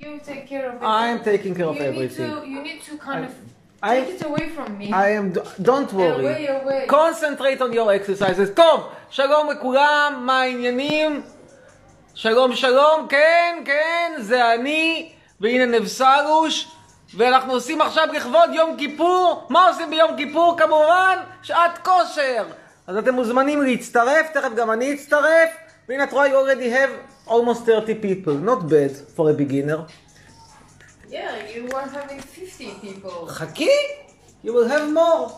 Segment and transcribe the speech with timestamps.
[0.00, 0.84] You take care of it.
[1.00, 2.28] I'm taking care of you everything.
[2.30, 3.32] Need to, you need to kind I- of
[3.82, 4.86] I, take it away from me.
[4.92, 5.26] I am,
[5.70, 6.24] don't worry.
[6.26, 6.82] Away, away.
[6.88, 8.50] concentrate on your exercises.
[8.54, 11.22] טוב, שלום לכולם, מה העניינים?
[12.14, 16.68] שלום שלום, כן, כן, זה אני, והנה נבסלוש,
[17.16, 19.46] ואנחנו עושים עכשיו לכבוד יום כיפור.
[19.48, 20.56] מה עושים ביום כיפור?
[20.58, 22.44] כמובן, שעת כושר.
[22.86, 25.50] אז אתם מוזמנים להצטרף, תכף גם אני אצטרף.
[25.88, 26.90] והנה את רואה, you already have
[27.29, 29.85] almost 30 people, not bad for a beginner.
[31.09, 33.27] Yeah, you were having 50 people.
[33.27, 33.67] חכי,
[34.43, 35.31] you will have more.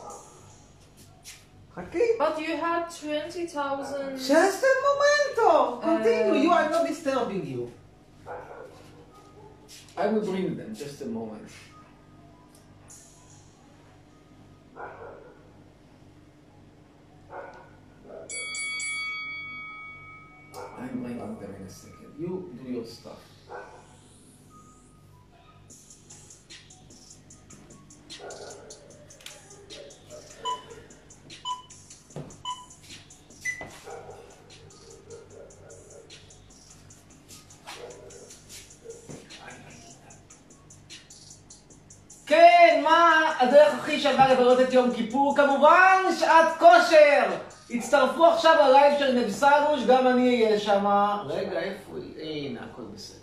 [1.76, 2.18] חכי.
[2.20, 4.18] But you had 20,000.
[4.18, 5.80] Just a momento.
[5.82, 6.32] Continue.
[6.32, 7.72] Uh, you are not disturbing you.
[9.98, 10.76] I will bring them.
[10.76, 11.48] Just a moment.
[20.83, 22.13] I'm bringing them in a second.
[22.19, 23.21] You do your stuff.
[42.27, 45.37] כן, מה הדרך הכי שווה לבלות את יום כיפור?
[45.37, 47.52] כמובן, שעת כושר!
[47.75, 50.87] הצטרפו עכשיו ללייב של נבסלוש, גם אני אהיה שם.
[51.27, 52.49] רגע, איפה היא?
[52.49, 53.22] הנה, הכל בסדר.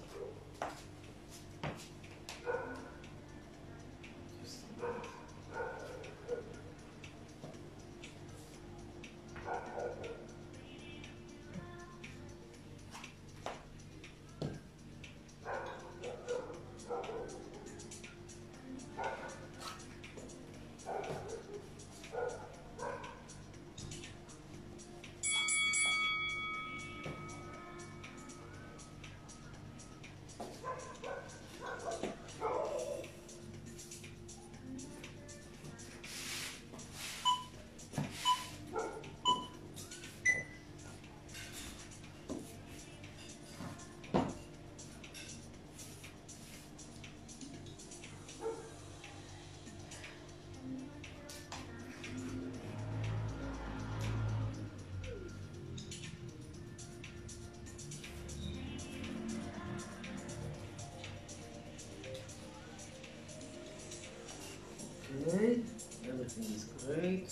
[66.28, 67.28] everything is great.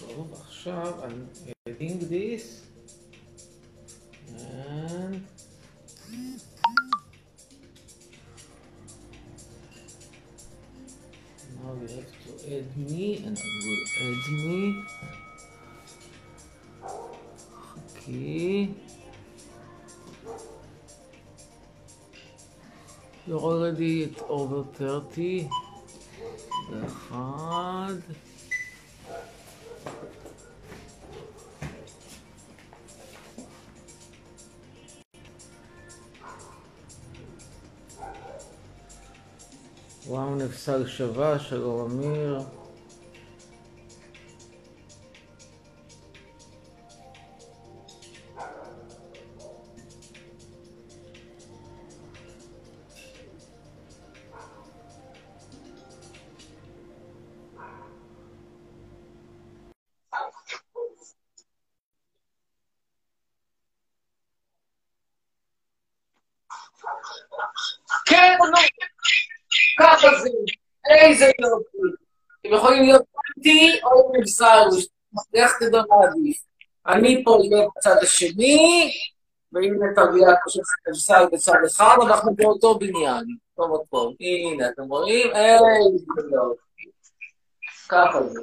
[0.00, 1.20] טוב, עכשיו I'm
[1.68, 2.63] adding this.
[24.29, 25.49] Over 30.
[26.71, 27.95] ואחד.
[40.07, 42.39] וואו, נפסל שווה, שלום אמיר.
[71.05, 71.77] איזה יופי.
[72.41, 73.01] אתם יכולים להיות
[73.37, 74.85] איתי או סלוש,
[75.33, 76.37] איך תדע מה עדיף.
[76.87, 78.91] אני פה אהיה בצד השני,
[79.51, 83.23] והנה תביעה פשוט סל בצד אחד, אנחנו באותו בניין,
[83.57, 84.15] אותו מקום.
[84.19, 85.27] הנה, אתם רואים?
[85.27, 86.89] איזה יופי.
[87.89, 88.41] ככה זה.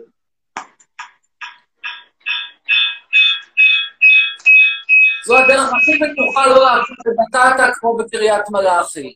[5.26, 9.14] זו הדרך הכי בטוחה לא לעשות בבטטה כמו בקריית מלאכי.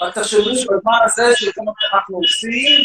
[0.00, 2.84] רק תחשבו בזמן הזה שכל מה שאנחנו עושים...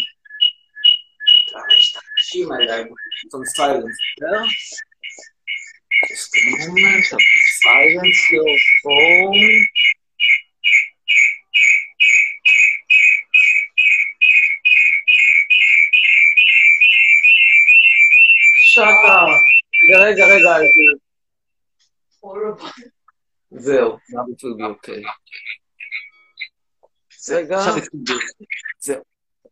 [6.09, 7.23] Just a moment of
[7.63, 9.67] silence your phone.
[18.73, 19.25] שטה.
[19.95, 20.67] רגע, רגע, רגע.
[22.23, 22.83] אוקיי.
[23.51, 25.03] זהו, זה היה בדיוק אוקיי.
[27.29, 27.57] רגע.
[28.79, 29.01] זהו.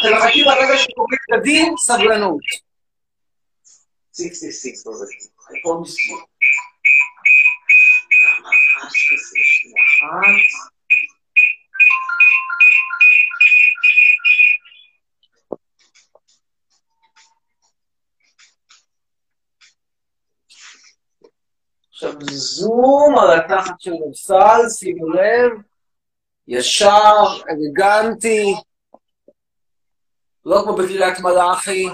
[0.00, 2.40] אתם מחכים ברגע שקובעים קדים, סבלנות.
[4.16, 5.06] 66 בזה.
[5.50, 6.18] לא הכל מספור.
[8.38, 8.48] למה?
[9.84, 10.73] אחת,
[22.04, 25.52] עכשיו זום על התחת של נפסל, שימו לב,
[26.48, 28.54] ישר, אלגנטי,
[30.44, 31.86] לא כמו בקריית מלאכי.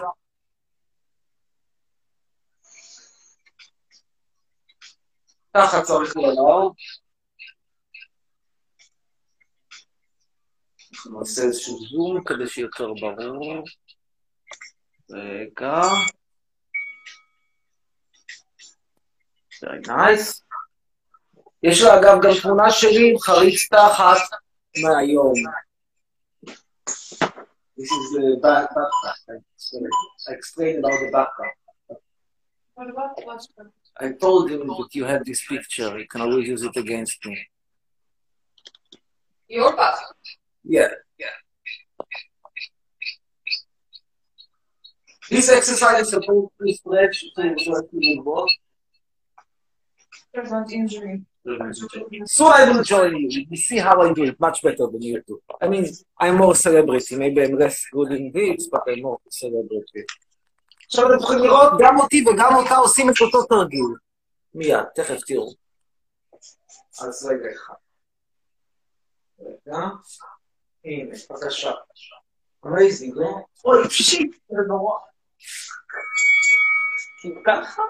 [5.55, 6.73] ככה צריך להיות.
[10.93, 13.65] אנחנו נעשה איזשהו זום כדי שיהיה יותר ברור.
[15.11, 15.81] רגע.
[19.62, 20.42] very nice.
[21.64, 24.18] יש לה אגב גם תמונה שלי עם חריץ תחת
[24.84, 25.34] מהיום.
[27.78, 29.44] This is the back, background.
[30.30, 31.58] I explained about the background.
[32.76, 33.48] What about what's
[33.98, 35.98] I told him that you have this picture.
[35.98, 37.38] You can always use it against me.
[39.48, 40.16] your password?
[40.64, 41.28] Yeah, yeah.
[45.30, 48.50] This exercise is supposed to stretch to what you work.
[50.35, 51.23] Prevent injury.
[52.27, 53.47] So I will join you.
[53.51, 55.41] You see how I do it much better than you do.
[55.61, 55.87] I mean,
[56.21, 57.17] I'm more celebrity.
[57.17, 60.05] Maybe I'm less good in this, but I'm more celebrity.
[60.87, 63.95] עכשיו אתם יכולים לראות גם אותי וגם אותה עושים את אותו תרגיל.
[64.55, 65.53] מיד, תכף תראו.
[67.01, 67.75] אז רגע אחד.
[69.41, 69.79] רגע.
[70.85, 71.73] הנה, בבקשה.
[72.67, 73.29] אמייזינג, לא?
[73.65, 74.99] אוי, שיט, זה נורא.
[77.21, 77.83] כאילו ככה?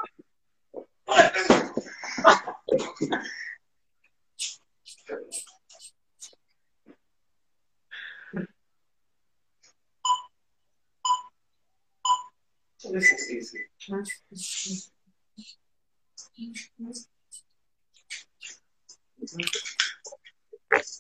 [20.71, 21.00] This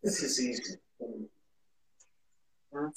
[0.03, 0.75] This is easy.
[2.73, 2.89] Huh?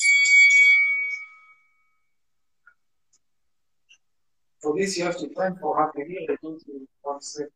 [4.73, 6.21] For this, you have to plan for half a year.
[6.29, 7.51] I don't do one second.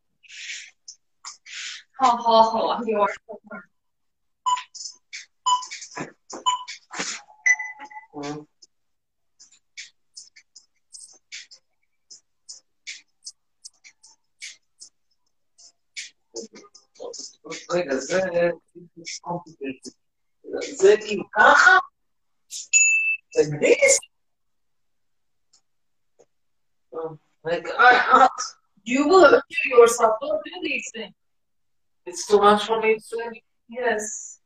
[1.95, 3.63] 好好好啊，给我说话。
[8.15, 8.45] Mm.
[17.73, 18.21] רגע, זה
[19.27, 19.91] complicated.
[20.77, 21.77] זה כאילו ככה?
[23.35, 24.06] like
[27.44, 28.28] Like, I,
[28.84, 30.16] you will kill yourself.
[30.20, 31.14] Don't do these things.
[32.06, 33.32] It's too much for me to
[33.68, 34.40] Yes.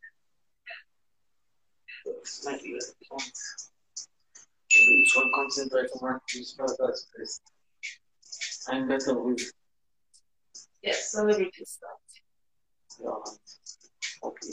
[2.05, 3.33] This might be the point.
[4.75, 7.43] Each one concentrate on one piece, but that's best.
[8.69, 9.53] I'm better with.
[10.83, 11.15] Yes.
[13.01, 13.11] Yeah.
[14.25, 14.49] Okay.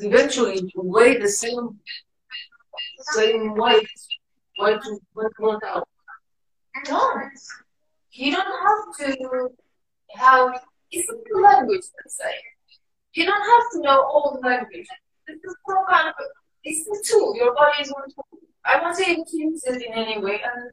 [0.00, 1.78] Eventually, you weigh the same
[3.14, 3.88] same weight.
[4.56, 5.88] Why to work out?
[6.88, 7.12] No.
[8.12, 9.48] You don't have to
[10.14, 10.60] have
[10.90, 12.34] it's a language, let's say.
[13.14, 14.86] You don't have to know all the language.
[15.26, 16.14] This is some kind of
[16.62, 17.36] it's a tool.
[17.36, 18.40] Your body is one tool.
[18.64, 20.70] I want to use it in any way and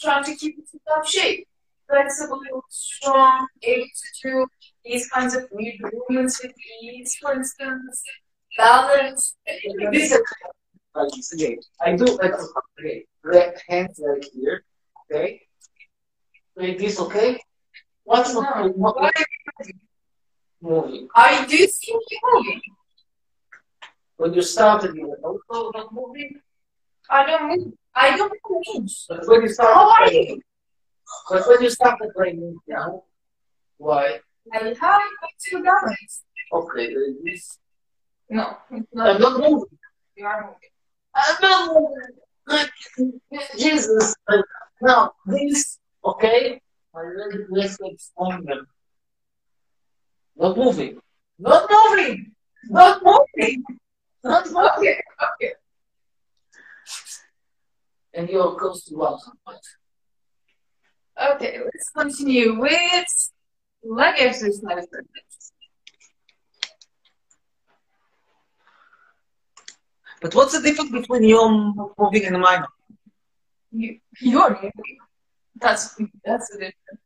[0.00, 1.48] trying to keep it in top shape.
[1.92, 4.46] Flexible, strong, able to do
[4.82, 8.02] these kinds of movements with ease, for instance.
[8.56, 9.36] Balance.
[9.92, 10.22] This is
[11.38, 11.58] like.
[11.82, 12.32] I do like
[12.80, 13.04] okay.
[13.24, 14.64] Left hands right here.
[15.12, 15.42] Okay.
[16.56, 17.38] Like this, okay?
[18.04, 19.10] What's No, not what, why-
[20.62, 21.08] moving?
[21.14, 22.60] I do see you moving.
[24.16, 26.40] When you started, you were also oh, not moving.
[27.10, 27.74] I don't move.
[27.94, 28.88] I don't move.
[29.10, 30.40] But when you started, How are you?
[31.30, 33.04] But when you started playing now,
[33.78, 34.20] why?
[34.52, 35.02] I have
[35.44, 36.22] two dollars.
[36.52, 37.58] Okay, this.
[38.28, 39.38] No, I'm not.
[39.38, 39.78] moving.
[40.16, 40.72] You are moving.
[41.14, 43.20] I'm not moving.
[43.58, 44.44] Jesus, like,
[44.80, 46.60] now this, okay,
[46.94, 48.66] my leg reflex on them.
[50.36, 50.98] Not moving.
[51.38, 52.32] Not moving!
[52.64, 53.64] Not moving!
[54.24, 55.00] Not moving!
[55.34, 55.52] Okay.
[58.14, 59.18] And you're close to one.
[61.22, 63.30] Okay, let's continue with
[63.84, 64.86] leg exercise.
[70.20, 72.64] But what's the difference between you moving and mine?
[73.70, 74.98] You, you're moving.
[75.60, 77.00] That's that's the difference.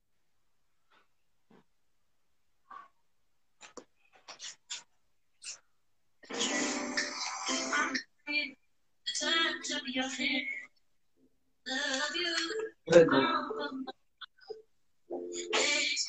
[12.88, 13.86] Very good.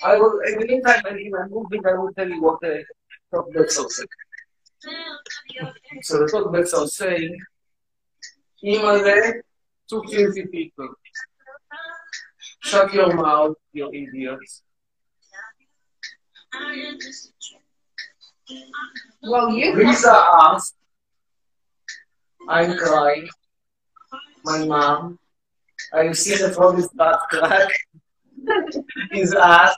[0.03, 2.84] I will, in the meantime, if I'm moving, I will tell you what the
[3.34, 4.07] top are saying.
[6.01, 7.38] So the top are saying,
[8.63, 9.41] Imale,
[9.89, 10.89] two filthy people.
[12.60, 14.63] Shut your mouth, you idiots.
[19.24, 20.75] Well, you Lisa asked,
[22.48, 23.27] I'm crying.
[24.43, 25.19] My mom,
[25.93, 27.69] I see the frog is butt crack.
[29.12, 29.75] His ass.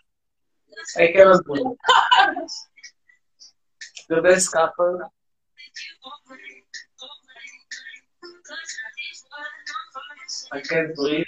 [0.97, 1.65] I cannot breathe.
[4.09, 4.99] The best couple.
[10.51, 11.25] I can't breathe.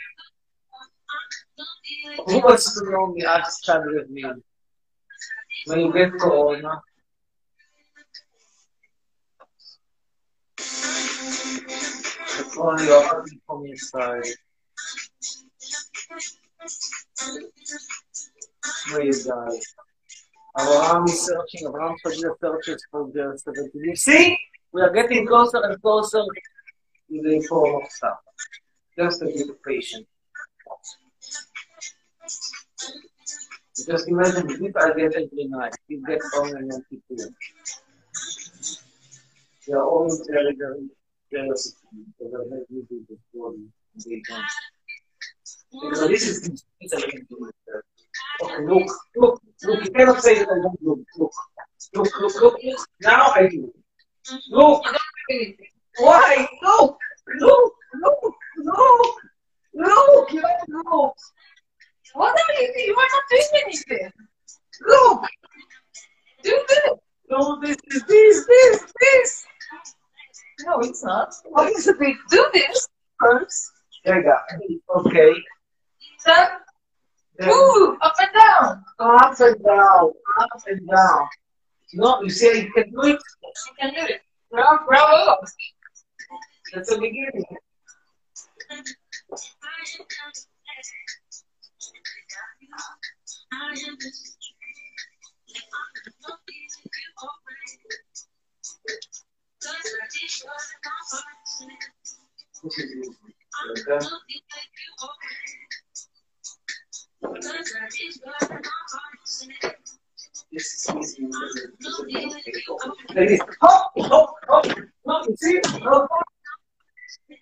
[2.28, 3.24] Who wants to know me?
[3.24, 4.26] Ask Chad with me.
[5.66, 6.82] When you get corona,
[10.58, 14.24] it's only offering from inside.
[16.10, 16.20] Where
[19.00, 19.76] you guys?
[20.60, 23.70] Abraham is searching, Abraham Fajr searches for the 70.
[23.74, 24.38] You see?
[24.74, 28.18] We are getting closer and closer to the form of stuff.
[28.98, 30.08] Just a bit of patience.
[33.88, 37.34] Just imagine if I get every night, you get home and then keep doing.
[39.68, 40.90] They are always very, very
[41.32, 44.46] jealous of me because I have you do for them and they don't.
[45.72, 47.52] Because this is things I can do.
[47.74, 51.00] Uh, okay, look, look, look, you cannot say that I don't look.
[51.18, 51.32] Look,
[51.96, 52.88] look, look, look.
[53.02, 53.74] Now I do.
[54.50, 54.84] Look,
[55.98, 56.48] why?
[56.62, 56.98] Look,
[57.40, 59.16] look, look, look,
[59.74, 61.16] look, you don't look.
[62.14, 62.88] What are you doing?
[62.88, 64.12] You are not doing anything.
[64.88, 65.24] Look,
[66.44, 66.80] Do this.
[67.30, 69.46] no, this is this, this, this.
[70.66, 71.34] No, it's not.
[71.46, 71.98] What is it?
[72.30, 72.88] Do this
[73.20, 73.72] first.
[74.04, 75.02] There you go.
[75.02, 75.34] Okay.
[76.26, 76.48] Then
[77.38, 78.84] Then move up and down.
[79.00, 81.28] up and down, up and down.
[81.94, 83.20] No, you see, you can do it.
[83.44, 84.22] You can do it.
[84.52, 84.86] Bravo.
[84.88, 85.38] Bravo.
[86.74, 87.46] That's the beginning.
[102.64, 103.16] This is.
[103.88, 104.06] Okay.
[113.14, 113.42] Like this.
[113.62, 114.66] Hop, hop, hop.
[115.06, 115.60] No, you see?
[115.66, 116.26] Hop, hop.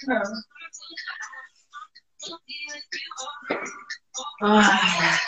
[0.07, 0.23] No.
[4.41, 5.21] Ah.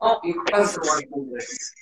[0.00, 1.72] Oh, you that's the one who this.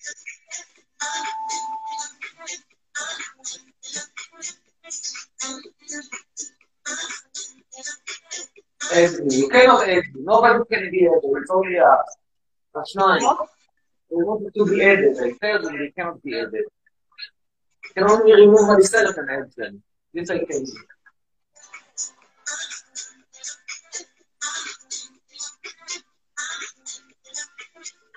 [8.90, 9.36] Edgy.
[9.36, 10.08] You cannot edgy.
[10.14, 12.17] Nobody can be edgy.
[12.80, 13.22] It's only us.
[13.22, 13.48] That's nice.
[14.10, 15.18] We want it to be edited.
[15.18, 16.64] I tell them they cannot be edited.
[17.84, 19.82] You can only remove myself and add them.
[20.14, 20.72] This I can do.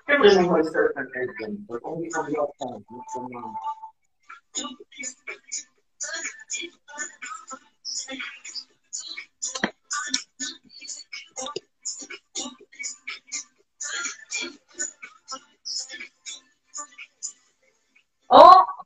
[0.08, 3.56] I can remove myself and add them, but only from your phone, not from mine.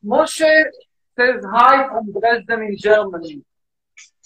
[0.06, 0.66] Moshe
[1.18, 3.42] says hi from Dresden in Germany.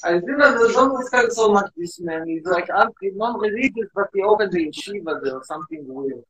[0.04, 2.28] I didn't understand so much this man.
[2.28, 6.24] He's like anti- non-religious, but he opened the yeshiva there, something weird.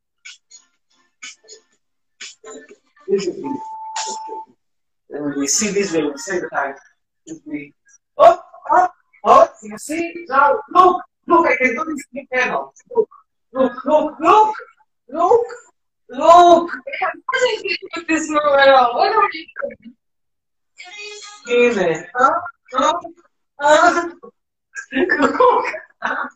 [5.10, 6.40] And we see this way, we say
[7.46, 7.72] we,
[8.18, 8.40] oh,
[8.70, 8.88] oh,
[9.24, 10.26] oh, you see?
[10.28, 12.74] Now, look, look, I can do this three panels.
[12.94, 13.08] Look,
[13.52, 14.54] look, look, look,
[15.08, 15.46] look,
[16.10, 18.96] Look, I wasn't with this move at all.
[18.96, 19.46] What are you
[21.46, 21.72] doing?
[21.72, 22.06] Amen.
[22.16, 22.34] Huh?
[22.72, 22.94] Huh?
[23.60, 24.10] Huh?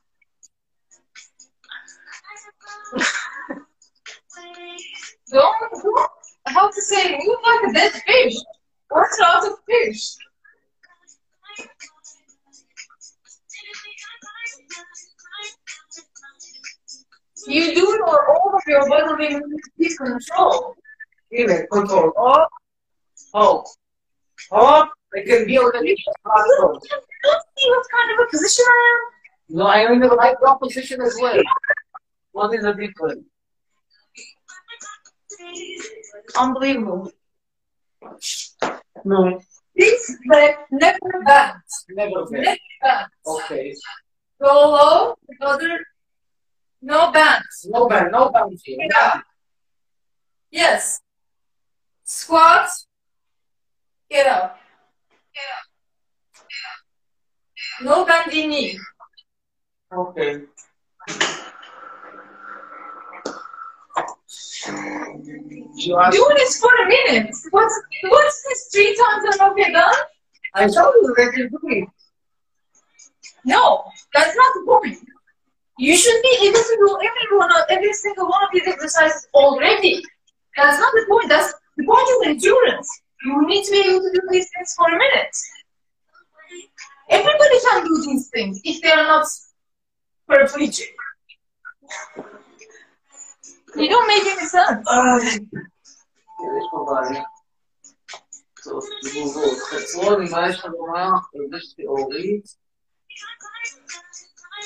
[5.31, 5.57] Don't,
[6.47, 8.37] how to say, move like a dead fish.
[8.91, 10.15] What's out of fish?
[17.47, 20.75] You do it all over your body when you lose control.
[21.31, 22.13] Give it control.
[22.17, 22.49] Up,
[23.33, 23.67] hold.
[24.53, 24.91] Up.
[25.17, 25.89] I can be on the left.
[25.89, 29.57] You see what kind of a position I am?
[29.57, 31.41] No, I am in the right drop position as well.
[32.33, 33.25] What is the difference?
[36.37, 37.13] Unbelievable.
[39.05, 39.41] No.
[39.77, 41.85] This leg never bends.
[41.91, 42.33] Never bends.
[42.33, 43.09] Never bent.
[43.27, 43.75] Okay.
[44.43, 45.85] Go low, the other
[46.85, 47.67] no bends.
[47.69, 48.79] No band, no band here.
[48.91, 49.21] Yeah.
[50.51, 51.01] Yes.
[52.05, 52.87] Squats.
[54.11, 54.59] Get up.
[55.35, 55.65] Get up.
[57.83, 58.79] No bending knee.
[59.93, 60.43] Okay.
[66.11, 67.35] Do this for a minute.
[67.51, 69.95] What's what's this three times and okay done?
[70.55, 71.89] I told you that you do it.
[73.45, 74.99] No, that's not the point.
[75.79, 79.27] You should be able to do every one of every single one of these exercises
[79.35, 80.03] already.
[80.57, 81.29] That's not the point.
[81.29, 82.89] That's the point is endurance.
[83.25, 85.37] You need to be able to do these things for a minute.
[87.11, 89.27] Everybody can do these things if they are not
[90.31, 90.89] paraplegic.
[93.77, 94.87] You don't make any sense.
[94.89, 95.21] Um,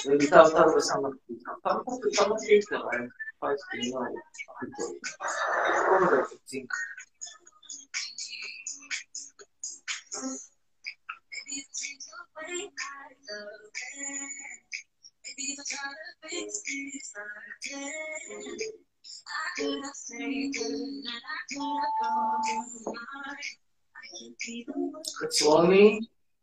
[0.05, 0.91] Resultados
[25.45, 26.09] morning.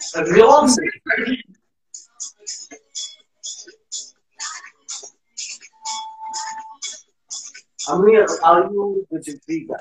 [0.00, 0.82] Beyoncé.
[7.88, 9.76] Amir, are you vegan?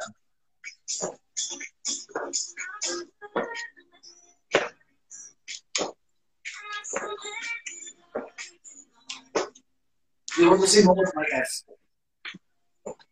[10.38, 11.64] You want to see more of my ass?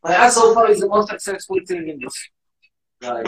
[0.04, 2.30] My ass so far is the most successful thing in this.
[3.02, 3.28] Right.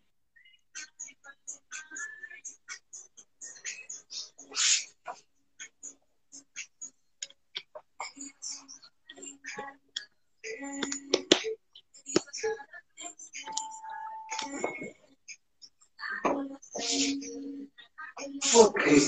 [18.51, 19.01] poder.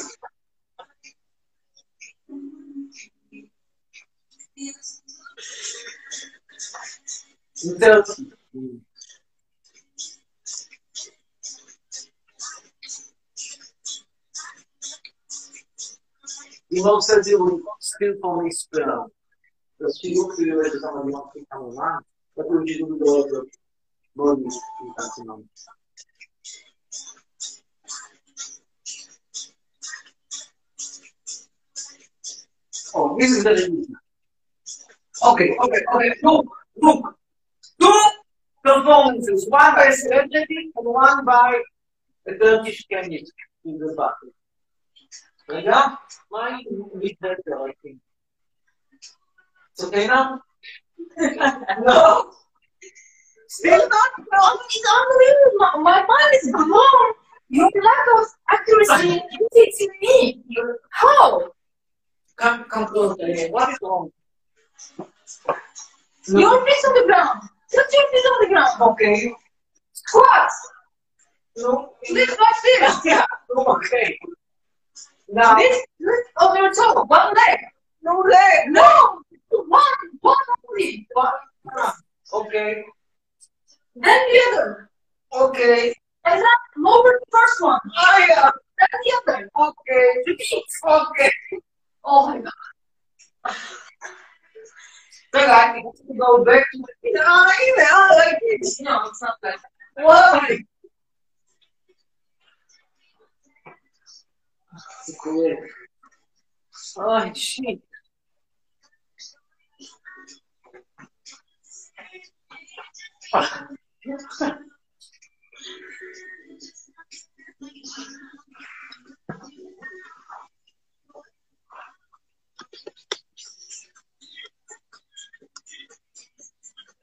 [7.66, 8.04] Então,
[16.70, 17.28] irmãos, vocês
[17.80, 19.12] sintam esperança.
[19.80, 22.04] Eu sei que eu estava lá,
[22.36, 23.50] eu tá assim, não digo do outro,
[24.16, 25.46] bom, não está não.
[33.20, 33.96] This is the revolution.
[35.26, 36.10] Okay, okay, okay.
[36.22, 36.44] Two,
[36.82, 37.04] two,
[37.80, 38.10] two
[38.64, 41.62] performances, one by Serengeti and one by
[42.28, 43.26] a Turkish Kenyan
[43.66, 44.34] in the battle.
[45.48, 46.00] Rega,
[46.32, 46.66] mine
[47.02, 47.98] is better, I think.
[49.74, 50.42] It's okay now?
[51.18, 52.32] no.
[53.48, 54.12] Still not?
[54.32, 55.84] No, it's unbelievable.
[55.84, 57.14] My, mind is blown.
[57.50, 59.22] Your lack of accuracy
[59.56, 60.44] is in me.
[60.90, 61.52] How?
[62.36, 63.52] Come, come close again.
[63.52, 64.12] What is wrong?
[66.28, 67.42] Your feet on the ground.
[67.70, 68.82] Put your feet on the ground.
[68.82, 69.34] Okay.
[69.94, 70.50] Squat.
[71.58, 71.94] No.
[72.10, 73.06] Lift like this.
[73.06, 73.26] Yeah.
[73.56, 74.18] Okay.
[75.30, 75.56] Now.
[75.56, 77.04] this, lift on your toe.
[77.04, 77.60] One leg.
[78.02, 78.70] No leg.
[78.70, 79.22] No.
[79.50, 79.84] One.
[80.22, 80.36] One
[80.70, 81.08] only.
[81.14, 81.34] One.
[82.34, 82.84] Okay.
[83.96, 84.90] Then the other.
[85.34, 85.94] Okay.
[86.26, 87.80] And then lower the first one.
[87.96, 88.50] Ah, yeah.
[88.80, 89.50] Then the other.
[89.56, 90.24] Okay.
[90.26, 90.64] Repeat.
[90.84, 91.32] Okay.
[92.06, 92.52] Oh my god.
[95.76, 97.24] Need to go back to the.
[97.26, 98.82] Ah, yeah, like this.
[98.82, 99.60] No, it's not that.
[99.96, 100.60] Why?
[105.24, 105.58] Great.
[106.98, 107.82] Oh, shit.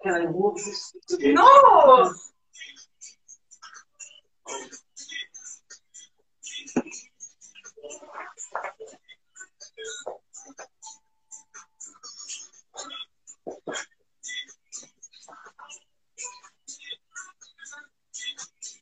[0.03, 0.59] Can I move?
[1.21, 2.15] No.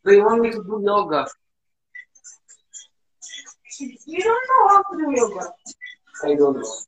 [0.04, 1.26] They want me to do yoga.
[4.06, 5.52] You don't know how to do yoga.
[6.24, 6.87] I don't know.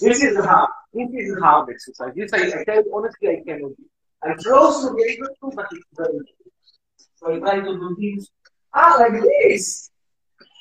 [0.00, 0.70] This is hard.
[0.92, 2.12] This is hard exercise.
[2.14, 3.84] This I, I tell you honestly, I cannot do.
[4.22, 6.52] I close to be able to, but it's very difficult.
[7.16, 8.28] So I try to do this.
[8.74, 9.90] Ah, like this.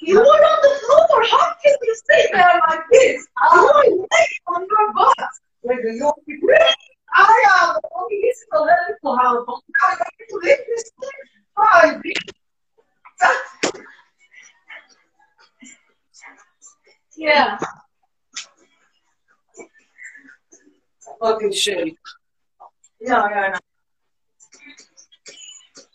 [0.01, 1.23] You are on the floor.
[1.23, 3.27] How can you stay there like this?
[3.53, 4.07] You are laying
[4.47, 5.29] on your butt.
[5.63, 6.59] Like the yoga.
[7.13, 11.09] I am only this is a level how to I need to lift this thing.
[11.55, 12.01] Five.
[17.15, 17.57] Yeah.
[21.21, 21.97] Okay, Sherry.
[22.99, 23.59] Yeah, yeah, yeah.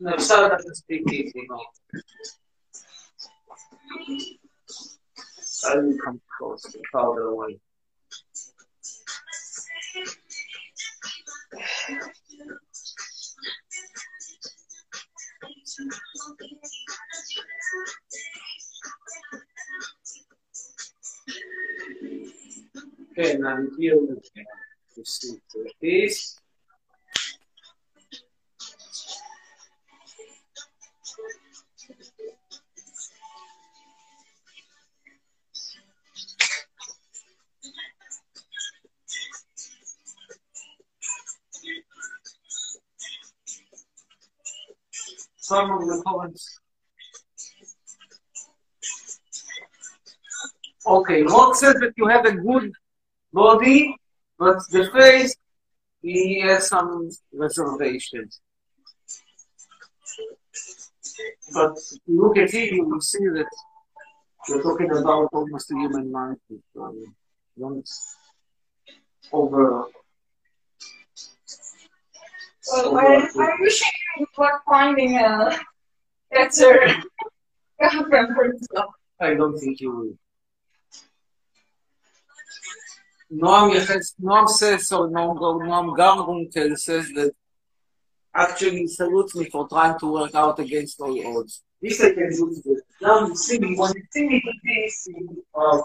[0.01, 1.61] No, sorry that is big easy, no.
[5.65, 7.61] I will come close to powder away.
[23.13, 24.47] Okay, now here we can
[45.39, 46.59] Some of the comments.
[50.87, 52.73] Okay, Lord says that you have a good
[53.33, 53.97] body,
[54.39, 55.37] but the face,
[56.01, 58.41] he has some reservations.
[61.55, 63.47] But if you look at it, you will see that
[64.49, 66.63] you're talking about almost a human monkey.
[66.75, 66.95] So
[67.59, 67.89] don't
[69.33, 69.85] over.
[72.71, 73.83] Well, I, I wish
[74.19, 75.59] you were finding a
[76.31, 77.03] better
[77.81, 78.95] yourself.
[79.21, 80.22] I don't think you will.
[83.33, 87.33] Noam, Yeches- Noam says, so Noam, Noam Gargunkel says that
[88.35, 91.63] actually salutes me for trying to work out against all odds.
[91.81, 92.81] This I can do.
[93.01, 95.83] Now you see me, when you see me do this, you, um,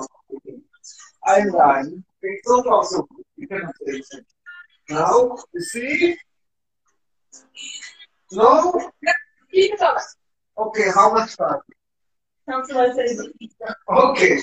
[1.25, 2.03] I run.
[2.21, 3.25] It's so far so good.
[3.37, 4.25] You cannot say it.
[4.89, 6.17] Now, you see?
[8.31, 8.91] No?
[9.51, 9.81] Keep it.
[10.57, 11.59] Okay, how much time?
[12.47, 13.17] Until I say
[13.89, 14.41] Okay.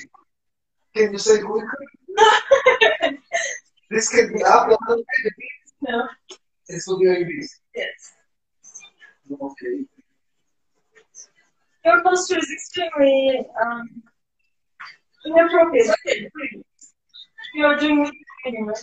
[0.95, 1.67] Can you say quickly?
[3.91, 5.05] This can be up, down, and
[5.87, 6.07] No.
[6.67, 7.59] it's will be like this.
[7.75, 8.13] Yes.
[9.31, 9.85] Okay.
[11.85, 14.03] Your posture is extremely um,
[15.25, 15.89] inappropriate.
[16.07, 16.29] Okay.
[17.53, 18.13] You are doing it
[18.45, 18.73] anyway.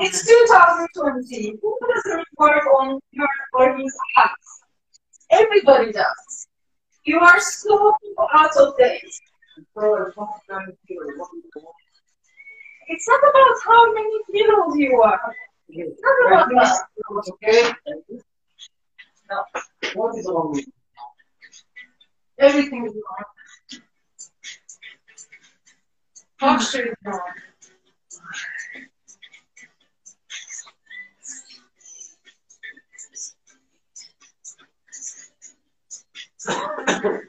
[0.00, 1.58] It's 2020.
[1.62, 4.48] Who doesn't work on your working apps?
[5.30, 6.48] Everybody does.
[7.04, 7.94] You are so
[8.34, 9.00] out of date.
[12.92, 15.34] It's not about how many kilos you are.
[15.68, 16.74] It's not about that.
[17.32, 17.62] Okay.
[19.30, 19.38] No.
[19.94, 20.66] What is wrong with?
[22.38, 23.26] Everything is wrong.
[26.38, 27.34] Posture is wrong.
[36.48, 37.20] Oh,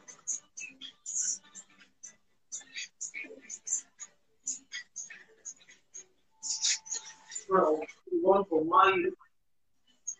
[7.49, 7.79] well,
[8.21, 8.91] one for my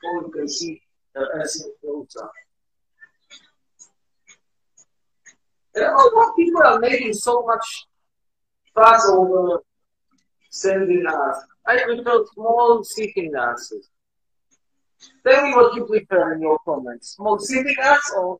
[0.03, 0.81] one can see
[1.15, 1.65] the essence.
[5.75, 7.87] And a lot of people are making so much
[8.75, 9.63] fuss over
[10.51, 11.35] sending us.
[11.65, 13.89] I prefer small seeking answers.
[15.27, 17.15] Tell me what you prefer in your comments.
[17.15, 18.39] Small seeking us or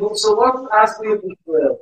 [0.00, 1.78] So what asked you before?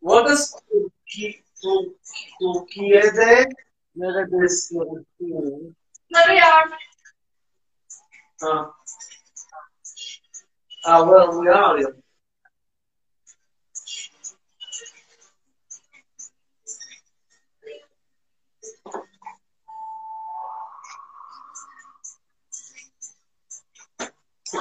[0.00, 0.90] What does to
[2.74, 3.46] kiede?
[3.96, 5.74] Neredes kiede.
[6.12, 6.40] Sorry,
[10.84, 12.05] Ah, well, we are.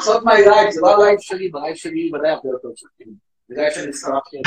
[0.06, 0.14] Yeah.
[0.14, 3.16] זאת מהלייב, זה לא הלייב שלי, בלייב שלי ודאי הרבה יותר צודקים.
[3.50, 4.38] בגלל שאני הצטרפתי.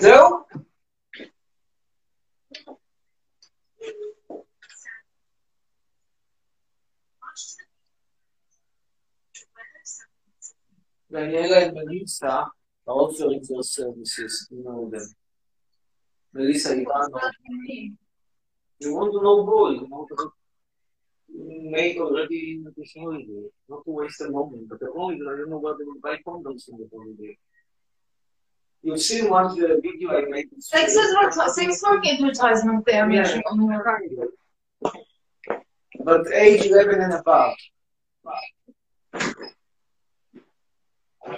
[0.00, 0.42] זהו?
[11.12, 12.50] Daniela and Melissa are
[12.86, 15.14] offering those services, you know them.
[16.34, 17.20] Melissa Ivano,
[18.80, 20.32] you want to know more, you want to
[21.70, 23.26] make already in the technology,
[23.68, 26.16] not to waste a moment, but the only that I don't know whether we buy
[26.26, 27.36] condoms in the holiday.
[28.82, 30.48] You've seen one the video I made.
[30.58, 33.40] sex what sex work advertisement they are Yeah.
[36.04, 37.54] But age 11 and above.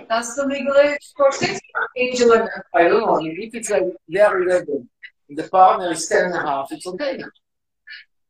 [0.09, 2.49] That's the legal age for sex work, age 11.
[2.75, 4.89] I don't know, if it's like they are 11,
[5.31, 7.19] the partner is 10 and a half, it's okay.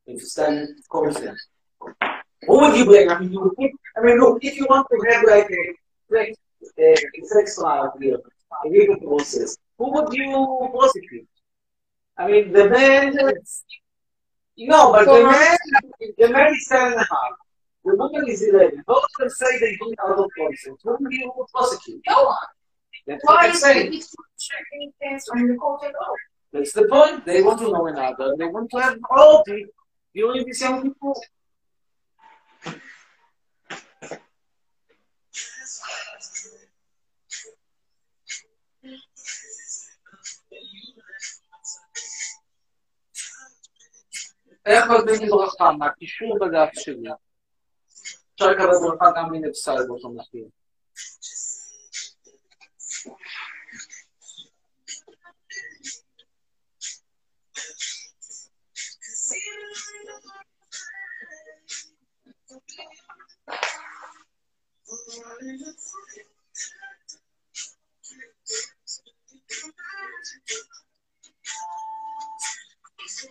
[0.06, 1.34] If it's 10, of course, yeah.
[2.46, 3.10] Who would you blame?
[3.10, 3.54] I mean, you
[3.96, 5.74] I mean, look, if you want to have like a
[6.12, 6.38] sex,
[6.78, 8.18] a sex trial here,
[8.64, 11.28] a legal process, who would you prosecute?
[12.16, 13.16] I mean, the man,
[14.56, 15.56] no, but the man,
[16.18, 17.43] the man is 10 and a half.
[17.85, 18.83] The woman is 11.
[18.85, 20.79] Both of them say they do it out of consent.
[20.83, 22.01] Who would you prosecute?
[22.07, 22.35] No one.
[23.07, 23.93] That's what Why I'm is saying.
[23.93, 24.05] it
[24.37, 26.15] checking things on the court at all?
[26.53, 27.25] That's the point.
[27.25, 28.35] They want to know another.
[28.37, 29.65] They want to have quality
[30.13, 31.15] during these young people.
[44.65, 45.71] איך מקבלים ברכה?
[45.71, 47.09] מהקישור בדף שלי.
[48.34, 50.48] אפשר לקבל ברכה גם מנבסל באותו מחיר.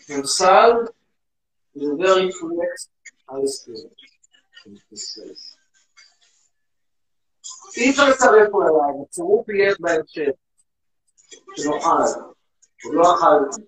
[0.09, 0.71] נבסל
[1.75, 2.89] is very flex
[3.29, 3.89] high school.
[7.76, 10.30] אי אפשר לצרף פה אליי, הצירוף יהיה בהמשך.
[11.56, 12.20] שנוכל.
[12.84, 13.60] הוא לא אכל.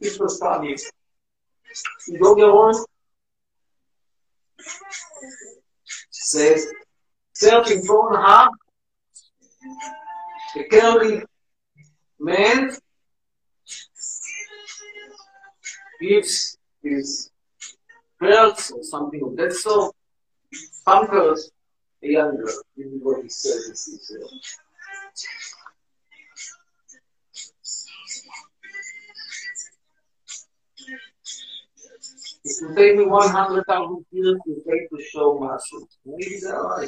[0.00, 0.74] יש לו סטאדי.
[2.06, 2.72] עידו גרון
[6.10, 6.66] says,
[7.32, 8.48] searching for her,
[10.54, 11.22] the curly
[12.18, 12.76] man
[16.01, 17.29] gives his
[18.19, 19.95] girls or something of that sort,
[20.85, 21.51] pampers
[22.03, 22.61] a young girl.
[22.75, 23.99] This is what he says.
[32.45, 35.87] It will take me 100,000 years to take to show muscle.
[36.05, 36.83] Maybe they're right.
[36.83, 36.87] I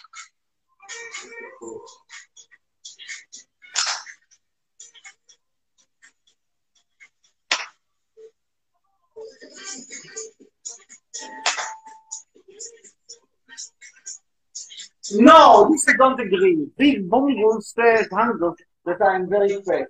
[15.09, 16.67] No, this I don't agree.
[16.77, 19.87] Big Bungle says Handel that I'm very fat.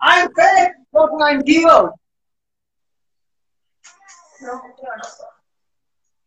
[0.00, 1.64] I'm fat, but I'm given.
[1.66, 1.90] No,
[4.40, 5.06] you're not.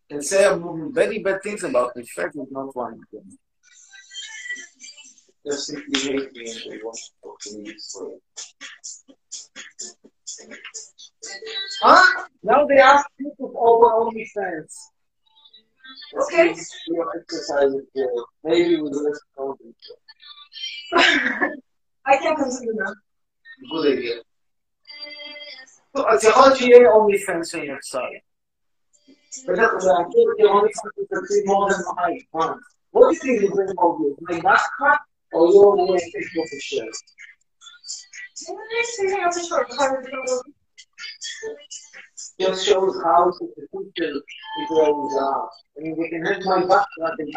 [0.09, 0.47] They say
[0.91, 2.03] very bad things about me.
[2.03, 3.37] Fat is not one of them.
[5.45, 8.17] Just simply hate me and they want to talk to me this way.
[11.81, 12.23] Huh?
[12.43, 14.73] Now they ask you to over OnlyFans.
[16.23, 16.55] Okay.
[18.43, 19.13] Maybe we will
[20.93, 22.93] I can't continue now.
[23.71, 24.15] Good idea.
[25.95, 28.21] So, اعتقادي ايه only fans on your side?
[29.47, 32.61] بدأت أعتقد uh, only fans to see more than my want.
[32.91, 34.99] What do you think is going on with my backpack
[35.33, 36.95] or your way going to take off the shirt
[42.39, 44.21] just shows how superficial the
[44.69, 45.49] girls are.
[45.77, 47.31] I mean, they can hurt my back, but they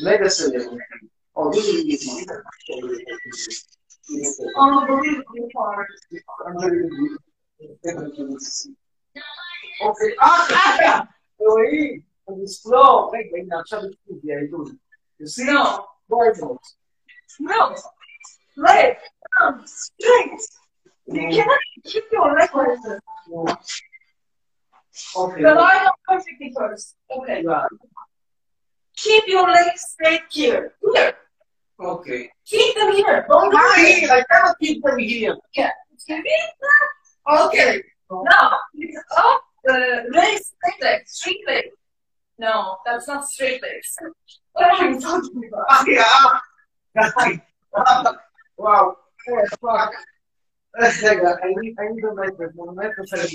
[0.00, 0.80] Medicine
[1.34, 1.98] or really
[4.56, 5.00] oh,
[9.80, 10.14] Okay.
[10.20, 11.08] Ah,
[11.40, 13.10] Elohim, on this floor.
[13.12, 13.90] Wait, wait, try to
[15.18, 15.44] You see?
[15.44, 15.86] No.
[17.40, 17.74] No.
[18.56, 18.96] Right
[19.64, 20.40] straight.
[21.06, 23.00] You cannot keep your leg like this.
[25.16, 26.96] The line of perfectly first.
[27.10, 27.44] Okay.
[28.96, 30.74] Keep your legs straight here.
[30.92, 31.14] Here.
[31.80, 32.30] Okay.
[32.44, 33.24] Keep them here.
[33.28, 34.10] Don't go here.
[34.10, 35.36] I cannot keep them here.
[35.54, 35.70] Yeah.
[36.06, 36.24] Keep.
[37.30, 37.82] Okay.
[38.10, 39.74] Now, it's up, uh,
[40.14, 41.64] raise straight leg, straight leg.
[42.38, 43.96] No, that's not straight legs.
[44.52, 45.86] What are you talking about?
[45.86, 46.38] yeah.
[48.56, 48.96] wow.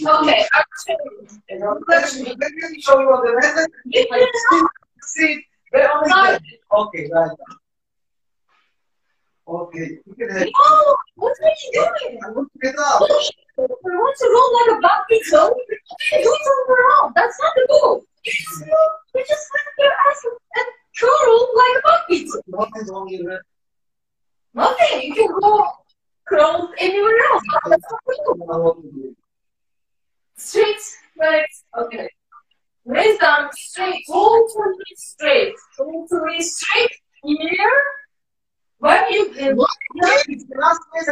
[0.08, 1.42] okay, I'm changing.
[1.88, 3.70] Let me, let me show you the method.
[3.92, 4.14] If I
[4.50, 4.62] see,
[5.02, 6.12] see they only.
[6.72, 7.30] Okay, right.
[9.46, 10.48] Okay, you can have.
[10.48, 12.20] No, what are you doing?
[12.24, 13.02] I'm looking it up.
[13.58, 15.50] We want to roll like a bad pizza.
[15.54, 15.60] We
[16.24, 17.14] do it all around.
[17.16, 18.06] That's not the goal.
[18.26, 18.32] We
[19.28, 20.26] just want let their ass
[20.56, 20.66] and
[21.28, 22.38] roll like a bad pizza.
[22.48, 23.42] Nothing's wrong with it.
[24.54, 25.02] Nothing.
[25.02, 25.68] You can roll
[26.26, 27.44] growth anywhere else.
[30.38, 30.82] Straight,
[31.20, 31.46] right,
[31.78, 32.10] okay.
[32.86, 36.92] Raise down, straight, totally straight, totally straight
[37.24, 37.82] here.
[38.80, 39.70] When you look
[40.28, 41.10] exactly,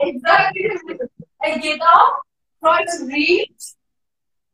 [0.00, 0.68] exactly,
[1.42, 2.20] and get up,
[2.60, 3.48] try to reach.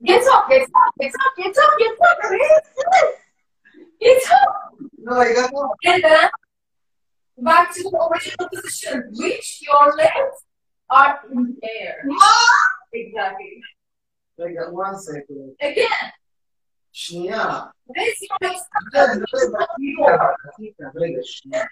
[0.05, 0.69] Get up, get up,
[1.01, 2.41] get up, get up, get up, get
[2.87, 3.15] up,
[4.01, 4.75] get up.
[4.99, 5.71] No, I got up.
[5.85, 6.29] And then
[7.38, 9.12] back to the original position.
[9.20, 10.38] Reach your legs
[10.90, 12.06] are in the air.
[12.94, 13.62] Exactly.
[14.44, 15.56] I got one second.
[15.60, 16.12] Again,
[16.92, 17.72] שנייה.
[17.96, 18.62] raise your legs
[18.94, 20.36] רגע, up.
[20.60, 21.66] רגע, רגע, שנייה.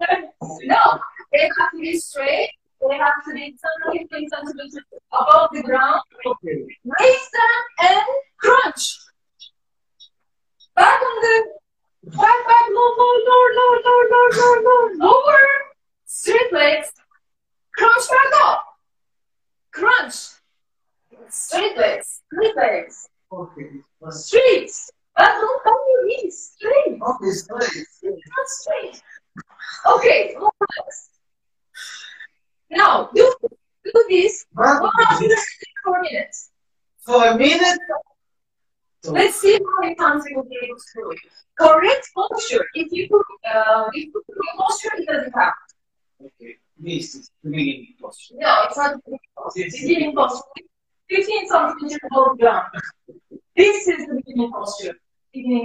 [0.65, 0.99] No,
[1.31, 2.51] they have to be straight.
[2.89, 4.75] They have to be totally centimeters
[5.11, 6.01] above the ground.
[6.25, 6.65] אוקיי.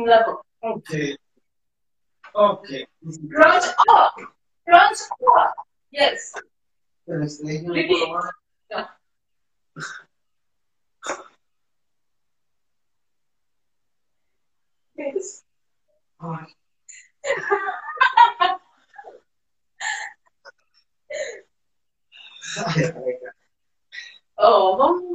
[0.09, 0.41] level.
[0.63, 1.15] Okay.
[2.35, 2.85] Okay.
[3.31, 4.13] Crunch up.
[4.67, 4.97] Crunch
[5.37, 5.53] up.
[5.91, 6.33] Yes.
[7.07, 7.41] Yes.
[24.41, 24.77] Oh.
[24.79, 25.08] oh.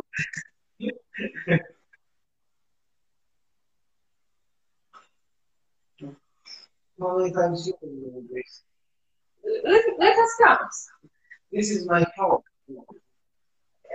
[7.05, 8.63] How many times you do this?
[9.65, 10.73] let, let us count.
[11.53, 12.39] This is my power.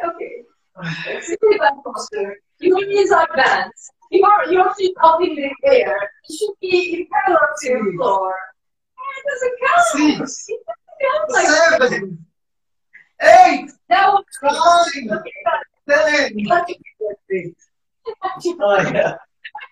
[0.05, 0.43] Okay.
[1.41, 2.35] Really bad posture.
[2.59, 3.73] Your knees are bent.
[4.11, 5.97] Your, your feet up in the air.
[6.27, 8.35] You should be in parallel to the floor.
[8.99, 10.27] Oh, it doesn't count.
[10.27, 10.45] Six.
[10.49, 11.89] It doesn't count like that.
[11.89, 12.25] Seven.
[13.21, 13.71] Eight.
[13.89, 15.07] Now, Nine.
[15.07, 16.45] look at Ten.
[16.47, 16.67] that.
[17.27, 17.53] That.
[18.61, 19.15] Oh, yeah.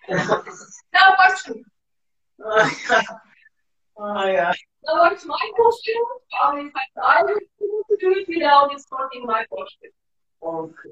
[0.08, 1.64] Now watch me.
[2.44, 2.70] Oh,
[3.98, 4.52] Oh, yeah.
[4.84, 5.92] Watch my posture.
[6.44, 9.92] Um, in fact, I be able to do it without distorting my posture.
[10.42, 10.90] Okay.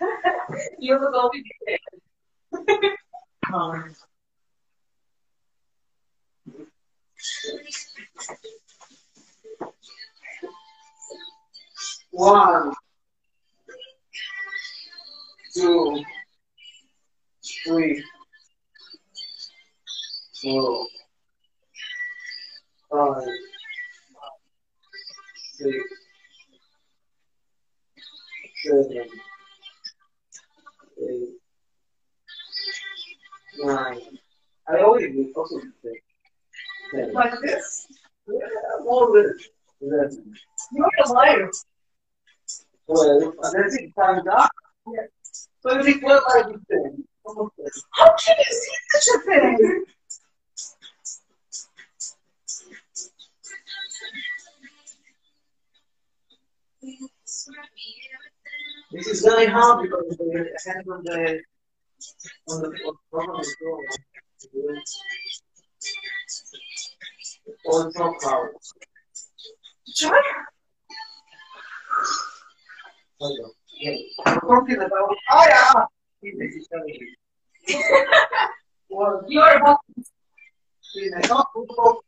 [0.78, 1.80] You will go with it.
[12.10, 12.72] One,
[15.54, 16.02] two,
[17.64, 18.02] three,
[20.42, 20.86] four,
[22.90, 23.22] five,
[25.52, 25.76] six,
[28.64, 29.08] seven,
[31.02, 31.28] eight,
[33.58, 34.00] nine.
[34.68, 35.32] I always do.
[37.12, 37.86] Like this.
[38.28, 40.08] Yeah.
[40.72, 41.50] You're a liar.
[42.88, 43.34] Well,
[44.28, 44.50] up.
[45.62, 45.70] So.
[47.92, 49.84] How can you see such a thing?
[58.92, 61.40] This is very hard because the hand on the
[62.48, 62.68] on the
[63.12, 63.80] on the floor.
[67.64, 68.50] Or it's not hard.
[69.96, 70.22] Try.
[73.20, 73.50] On.
[73.80, 73.96] Yeah.
[74.26, 75.84] I'm talking about oh yeah.
[76.22, 77.14] Is very
[77.66, 77.78] easy.
[78.88, 79.80] Well, You're about
[80.94, 82.02] in a not football.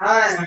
[0.00, 0.46] Hi.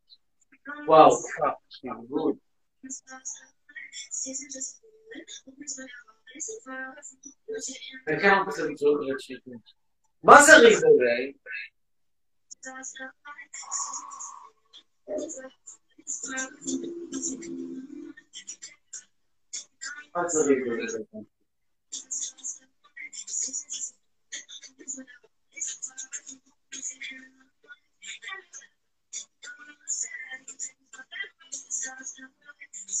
[0.86, 2.38] Wow, fuck, yeah, good.
[8.08, 9.60] I can't put it to the chicken.
[10.22, 11.32] מה זה ריבורי?
[20.14, 20.86] מה זה ריבורי?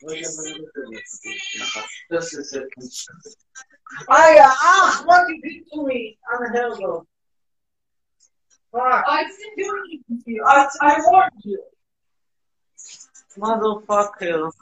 [0.00, 0.14] I,
[4.38, 6.18] uh, ah, ah, what you did to me.
[6.32, 7.06] I'm a hell
[8.70, 8.80] Fuck.
[8.80, 9.02] Ah.
[9.08, 10.44] I didn't do anything to you.
[10.46, 11.62] I, I warned you.
[13.38, 14.52] Motherfucker.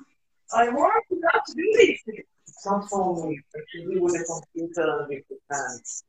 [0.55, 2.24] I warned you not to do these things.
[2.64, 3.41] Don't follow me.
[3.55, 6.05] I should be with a computer and with the pants.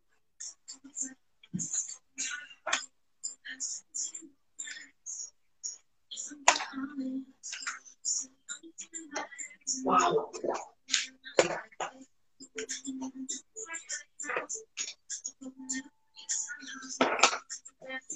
[6.69, 7.26] Thank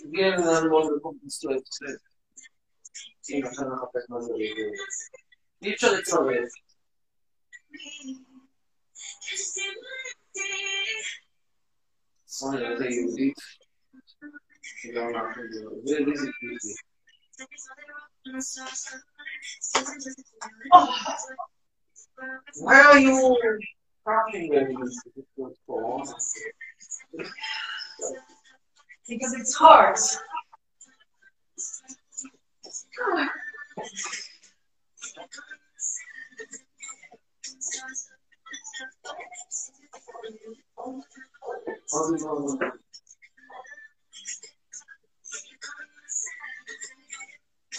[0.08, 1.62] Viene molto complesso.
[3.20, 4.72] Sì, ma sono capito non lo vedo.
[5.58, 6.38] Dice le trovi.
[12.24, 13.34] Sono le aiuti.
[14.62, 15.06] Ci dà
[20.72, 20.96] Oh.
[22.62, 23.38] Where are you
[24.06, 24.50] talking
[29.08, 29.98] Because it's hard.
[42.24, 42.72] Oh.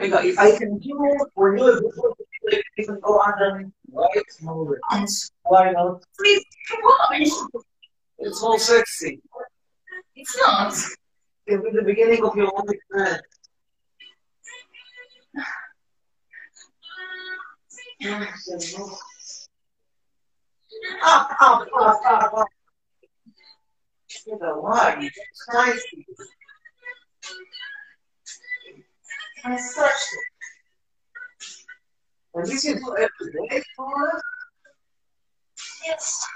[0.00, 1.80] If I can do for you a
[2.50, 4.76] like you can go underneath right move.
[5.44, 6.02] Why not?
[6.18, 7.22] Please come on.
[8.18, 9.20] It's all sexy.
[10.16, 10.74] It's not.
[11.46, 13.22] It'll be the beginning of your own experience.
[21.02, 22.44] Ah ah ah ah ah.
[24.26, 25.04] You know one.
[25.04, 25.84] It's nice.
[29.44, 30.18] my sister.
[32.34, 34.22] Are you going to go every vamos for us?
[35.86, 36.26] Yes.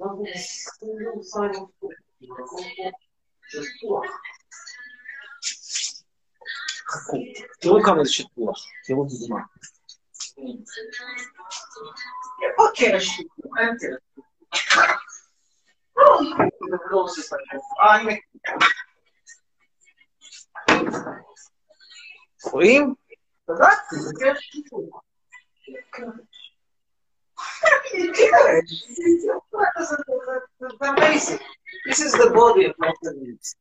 [0.00, 0.32] Okay.
[7.10, 7.46] Okay.
[7.62, 8.52] Eu vou colocar de tua.
[8.88, 9.48] Eu vou dizer uma.
[12.56, 13.60] Eu quero chitua.
[13.60, 14.58] Eu quero chitua.
[15.96, 18.87] Eu quero chitua.
[20.69, 21.21] אה, הנה.
[22.51, 22.95] רואים?
[23.47, 25.03] בדקתי, זה כן שטוח.
[30.61, 31.39] It's amazing.
[31.87, 33.13] This is the body of Dr.
[33.15, 33.55] Needs.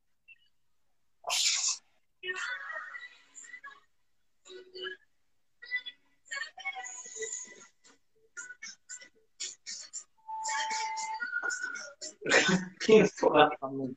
[12.81, 13.97] Can't fall from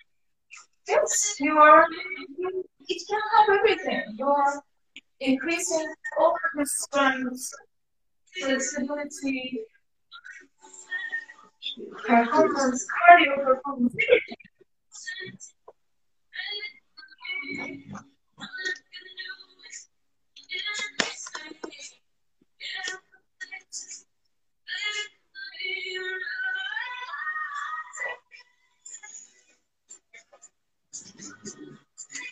[0.91, 1.85] Yes, you are.
[2.89, 4.03] It can have everything.
[4.17, 4.61] You are
[5.21, 7.49] increasing all the strength,
[8.37, 9.61] flexibility,
[12.05, 14.40] performance, cardio performance, everything.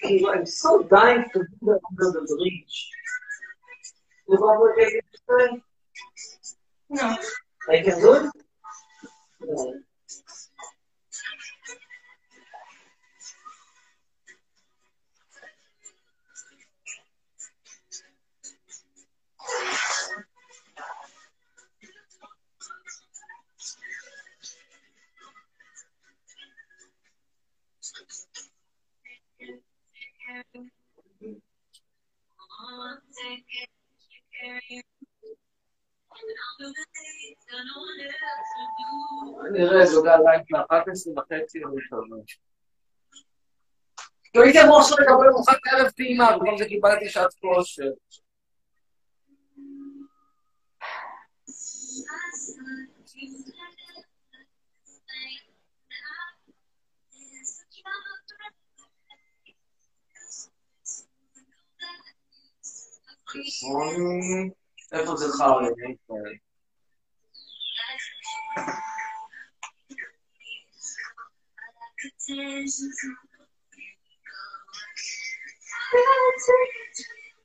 [0.10, 2.90] I'm so dying to do that under the bridge.
[4.28, 5.62] You know what I can do?
[6.90, 7.18] No.
[7.70, 8.32] I can do it?
[9.42, 9.74] No.
[39.52, 41.98] נראה, זה גם לייק ל-11 וחצי או יותר.
[44.24, 47.92] כי הייתי אמור עכשיו לקבל ארוחת ערב טעימה, וגם זה קיבלתי שעת כושר.
[64.92, 65.68] איפה זה חרא?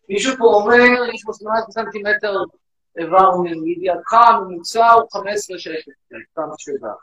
[0.09, 2.35] מישהו פה אומר, יש פה 18 סנטימטר
[2.99, 5.91] איבר מידיעתך, הממוצע הוא 15 שקל,
[6.35, 6.95] כמה שאלה.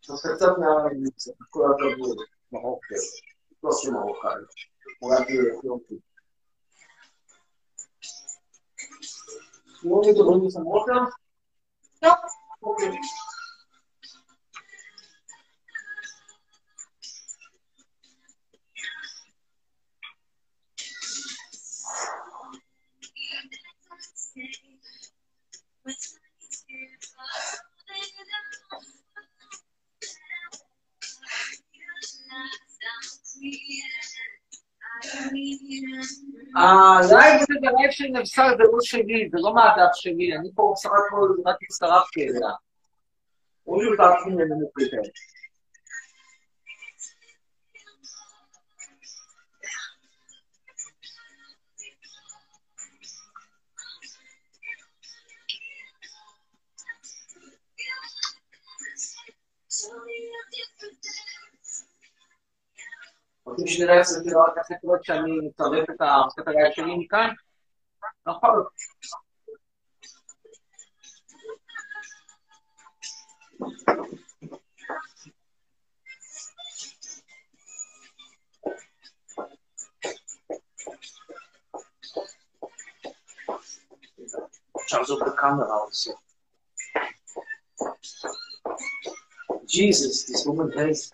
[0.00, 2.16] שעושה קצת מהממוצע, כל הכבוד,
[2.52, 2.94] מרוקר,
[3.62, 4.30] לא עושה מרוקאי,
[5.02, 5.94] אולי תהיה אתיופי.
[9.80, 10.98] שמואל, אתם רואים את המרוקר?
[12.02, 12.10] לא.
[12.66, 12.98] Okay.
[36.56, 40.72] הלייב הזה זה לייב של נבשר, זה לא שלי, זה לא מהדף שלי, אני פה
[40.74, 42.50] בסך הכל רק הצטרפתי אליה.
[43.62, 44.70] הוא יהיו בעצמי לנמוך
[89.66, 91.10] Jesus, this woman has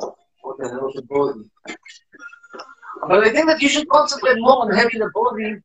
[1.09, 1.51] body?
[3.09, 5.57] But I think that you should concentrate more on having a body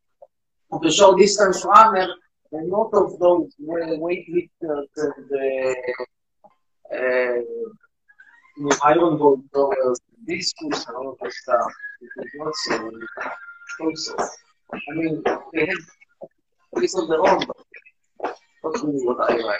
[0.71, 2.07] of the short distance runner
[2.51, 5.75] and not of those weightlifters and
[6.93, 7.41] uh,
[8.57, 11.71] know, iron ball throwers, and all of that stuff.
[12.35, 12.91] Not so.
[13.81, 14.15] Also,
[14.73, 15.23] I mean,
[15.53, 15.77] they have
[16.75, 19.59] this on their own, but not really what I like.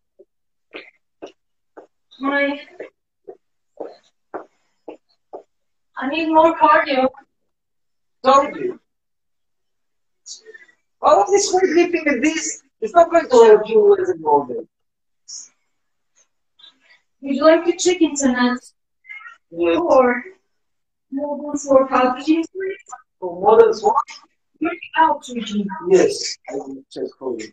[2.21, 2.59] My.
[5.97, 7.09] I need more cardio.
[8.23, 8.79] you.
[11.01, 14.67] All of this weightlifting and this is not going to help you as a model.
[17.21, 18.59] Would you like a chicken tonight?
[19.49, 19.77] Yeah.
[19.77, 20.23] Or
[21.11, 22.47] noodles or packages?
[23.19, 23.95] For models, what?
[24.95, 25.27] Out.
[25.89, 27.51] Yes, I will check for you.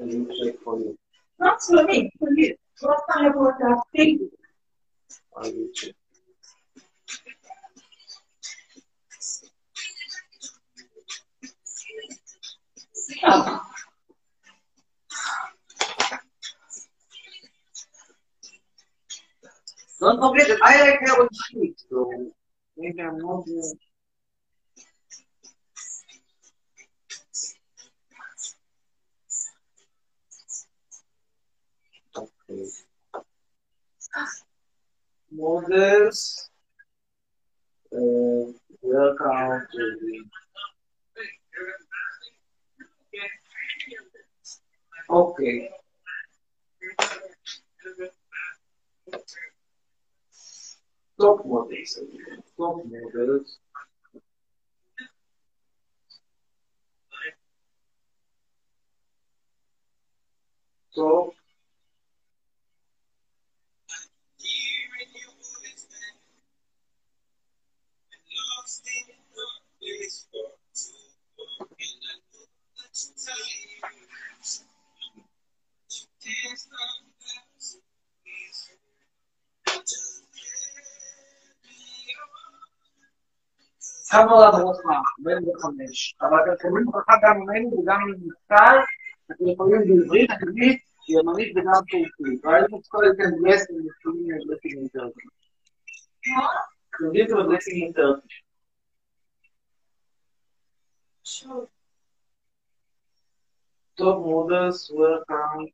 [0.00, 0.98] I will check for you.
[1.38, 2.56] Not for me, for you.
[2.80, 4.30] What kind of workout do you do?
[5.36, 5.94] I will check.
[20.00, 22.32] Don't forget that I like having sheet, so
[22.76, 23.40] maybe I'm not.
[23.40, 23.87] Uh,
[35.38, 36.50] Models.
[37.94, 39.62] Uh, workout.
[45.10, 45.70] Okay.
[51.20, 51.98] Top models.
[52.56, 53.58] Top models.
[85.42, 86.14] 25.
[86.20, 88.74] אבל אתם שומעים ברכה גם ממנו וגם ממצב,
[89.26, 92.44] אתם יכולים בעברית, אנגלית, ימנית וגם טורקית.
[92.44, 95.08] ראינו את כל איזה בלסים נכונים לבלסים יותר.
[97.00, 98.12] יודעים את הבלסים יותר.
[103.94, 105.66] טוב, מודרס, וולקאם.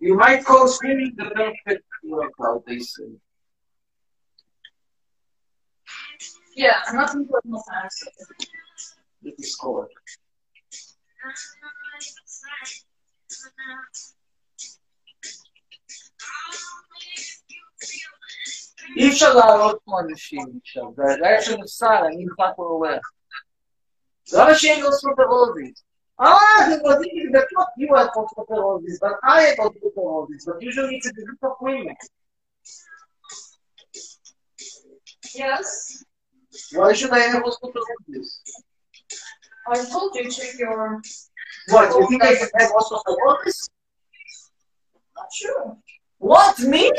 [0.00, 3.10] You might call swimming the perfect workout, they say.
[6.56, 7.98] Yeah, nothing but massage.
[9.22, 9.88] This is called.
[18.96, 23.10] אי אפשר לעלות פה אנשים עכשיו, והלב של נפסל, אני נמצא פה אורח.
[24.32, 25.84] לא אנשים לא סופרוזיס.
[26.21, 30.61] Ah, the body that's not you are for superosis, but I am for superosis, but
[30.61, 31.95] usually it's a group of women.
[35.33, 36.03] Yes.
[36.73, 38.41] Why should I have a superosis?
[39.67, 41.01] I told you check your.
[41.69, 43.69] What, you think I can have also superosis?
[45.15, 45.77] Not sure.
[46.17, 46.91] What, me?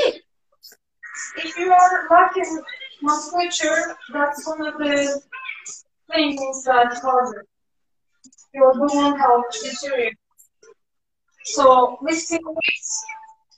[1.37, 2.63] If you are lacking
[3.03, 5.21] musculature, that's one of the
[6.11, 7.47] things that cause it.
[8.53, 10.19] Your bone health deteriorates.
[11.45, 13.07] So lifting weights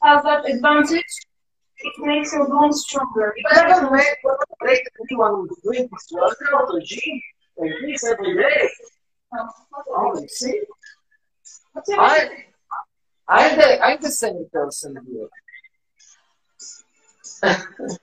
[0.02, 1.04] has that advantage.
[1.78, 3.34] It makes your bones stronger.
[3.42, 3.92] But that doesn't
[5.10, 6.06] anyone who's doing this
[6.86, 7.20] gym
[7.56, 8.68] like this every day.
[9.88, 10.62] Oh, see?
[13.28, 15.28] I'm the, I'm the same person here.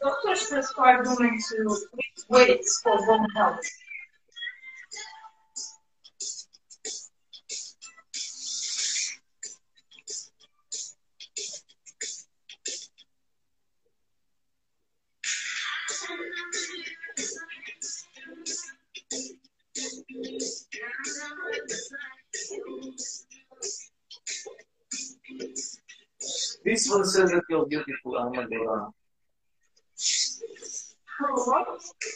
[0.00, 3.60] Doctors prescribe women to lift weights for bone health.
[26.64, 28.94] This one says that you're beautiful, Armadillo.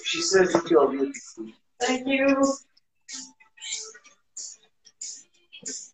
[0.04, 1.46] She says you're beautiful.
[1.80, 2.44] Thank you.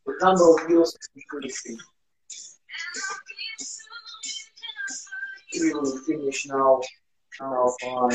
[0.07, 1.79] The number of views is increasing.
[5.61, 6.81] We will finish now.
[7.41, 8.11] Now, fine.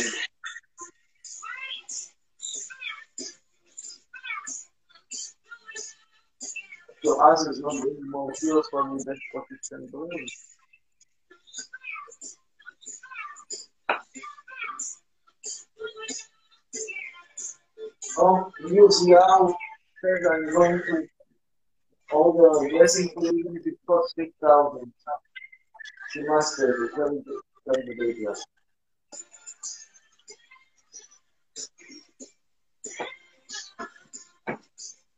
[7.04, 9.88] So us is not bringing more views for me, that's what it's can
[18.24, 18.38] Oh,
[18.70, 19.54] views now.
[20.02, 20.96] Third, I'm going to
[22.14, 24.94] all the blessing if it costs six thousand.
[26.12, 26.52] She must
[26.96, 27.20] tell me
[27.66, 28.26] the baby.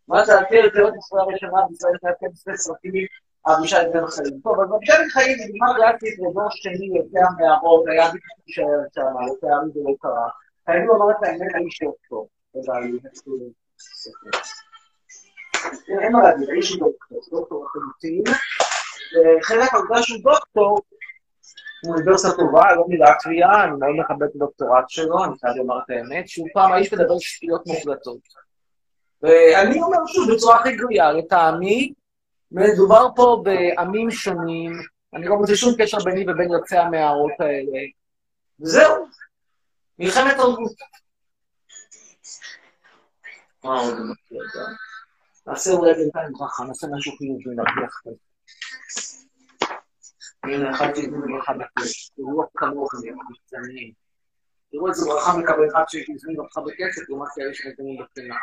[0.08, 2.94] מה דעתי על תיאוריות ישראל הראשונה בישראל שהיה שני סרטים
[3.48, 4.40] אבישי בן חיים.
[4.44, 9.02] טוב, אז אבישי בן חיים נגמר גרפית לדור שני יוצא המערות, היה בדיוק להישאר שם,
[9.26, 10.30] לצערי זה לא קרה.
[10.66, 12.28] חייבים לומר את האמת, האיש דוקטור.
[12.28, 12.35] לדעתי,
[16.02, 18.24] אין מה להגיד, האיש הוא דוקטור, דוקטור לחלוטין.
[19.14, 20.82] וחלק מהעובדה שהוא דוקטור,
[21.84, 25.90] הוא אוניברסיטה טובה, לא מלטביה, אני מאוד מכבד את הדוקטורט שלו, אני חייב לומר את
[25.90, 28.20] האמת, שהוא פעם האיש מדבר שטויות מוחלטות.
[29.22, 31.94] ואני אומר שוב בצורה הכי גלויה, לטעמי,
[32.52, 34.72] מדובר פה בעמים שונים,
[35.14, 37.80] אני לא מוצא שום קשר ביני ובין יוצאי המערות האלה.
[38.60, 39.06] וזהו,
[40.00, 40.72] מלחמת תרבות.
[43.66, 44.74] מה עוד מכיר גם?
[45.48, 48.16] נעשה אולי בינתיים ברכה, נעשה משהו חיובי, נרוויח כזה.
[50.44, 52.10] הנה, אכלתי את זה בברכה בכיף.
[52.16, 53.94] תראו כמוך, הם מקצוענים.
[54.72, 58.36] תראו איזה ברכה מקבל אחד שהזמין אותך בכסף, לעומת כאלה שנתנים בחינם.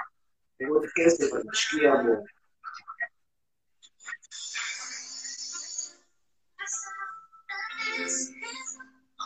[0.59, 2.25] תראו את הכסף, אני משקיע בו.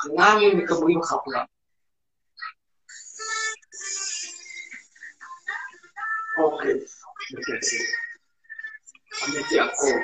[0.02, 1.44] חינם הם מקבלים חפלה.
[6.38, 6.80] Okay.
[7.38, 7.60] Okay.
[9.22, 10.02] I need your call.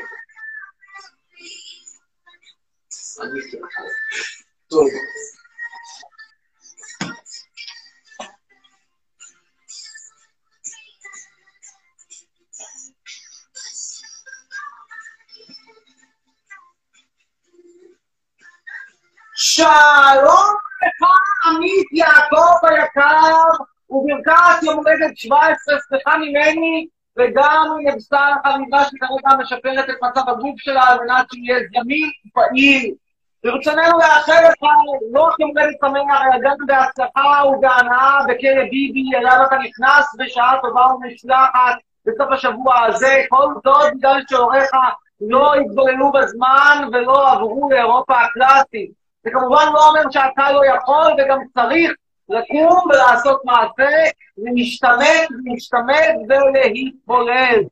[3.23, 3.91] I need your call.
[4.71, 4.91] So,
[24.65, 26.87] יום הולדת 17 שמחה ממני,
[27.19, 32.95] וגם נבשר חביבה שכרגע משפרת את מצב הגוף שלה על מנת שיהיה זמין ופעיל.
[33.45, 34.63] ברצוננו לאחל לך
[35.13, 40.59] לא רק יום הולדת שמח, אלא גם בהצלחה ובהנאה בכלא ביבי, אליו אתה נכנס בשעה
[40.63, 41.75] טובה ומשלחת
[42.07, 44.71] בסוף השבוע הזה, כל זאת בגלל שהוריך
[45.21, 48.91] לא התבוללו בזמן ולא עברו לאירופה הקלאסית.
[49.25, 51.93] זה כמובן לא אומר שאתה לא יכול וגם צריך
[52.33, 57.63] לקום ולעשות מעשה, להשתמט, להשתמט ולהתבולל.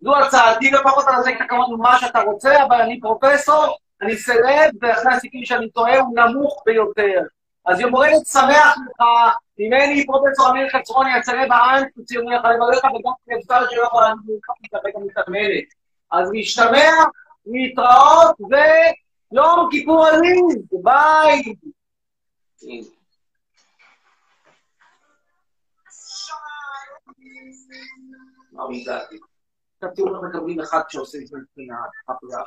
[0.00, 5.12] זו הצעתי, לפחות תעשה את הכבוד ממה שאתה רוצה, אבל אני פרופסור, אני סלב, ואחרי
[5.12, 7.20] הסיכוי שאני טועה הוא נמוך ביותר.
[7.66, 9.06] אז יום הולדת שמח לך,
[9.58, 14.40] ממני פרופסור אמיר חצרוני, הסלב העם, ציוני לך לברך, וגם כנבצר שלא יכול להגיד
[14.74, 15.64] לך גם מתעמלת.
[16.12, 16.90] אז להשתמע,
[17.46, 21.54] להתראות, ויום כיפור עליז, ביי.
[28.68, 29.18] מה הגעתי?
[29.74, 31.76] עכשיו תראו איך מקבלים אחד שעושה את זה מבחינה
[32.08, 32.44] הפרעה.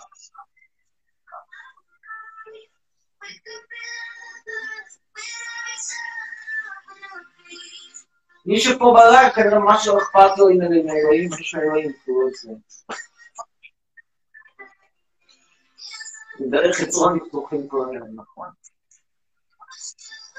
[8.45, 12.33] מי שפה בלייב כנראה ממש לא אכפת לו אם הם אלוהים, משהו שהאלוהים יקראו את
[12.33, 12.49] זה.
[16.51, 18.47] דרך חצרון פתוחים כל היום, נכון.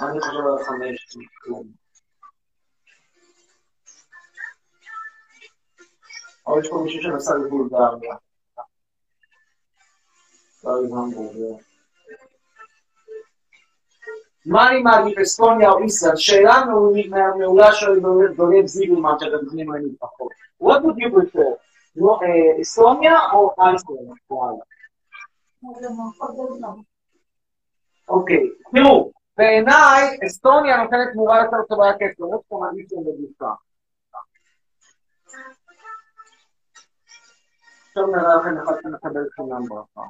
[0.00, 1.83] אני חושב על חמש, כלום.
[6.54, 8.14] או יש פה מישהו שנסע לבולגריה.
[10.64, 11.58] לא.
[14.46, 16.16] מה אני מעדיף, אסטוניה או איסלנד?
[16.16, 16.64] שאלה
[17.38, 18.00] מעולה של
[18.36, 20.32] דולב זיגלמן שאתם מבינים ממני פחות.
[20.62, 21.54] What would you prefer?
[22.62, 24.10] אסטוניה או איסלנד?
[28.08, 33.50] אוקיי, תראו, בעיניי אסטוניה נותנת תמורה יותר טובה לכסף, למרות שאתה מעדיף להם בגופה.
[37.96, 40.00] עכשיו נראה לכם אחד שמקבל חינם ברכה.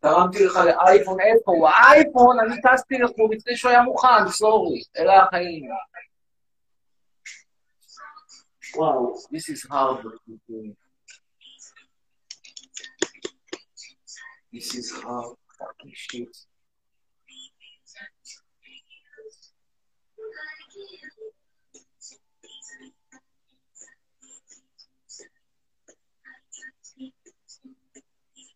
[0.00, 1.68] תרמתי לך לאייפון, איפה הוא?
[1.68, 5.70] האייפון, אני טסתי לחו"ל לפני שהוא היה מוכן, סורי, אלה החיים.
[8.76, 10.83] וואו, this is hard.
[14.54, 16.28] This is how fucking shit.